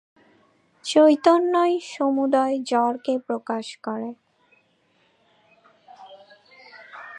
[0.85, 4.09] চৈতন্যই সমুদয় জড়কে প্রকাশ করে।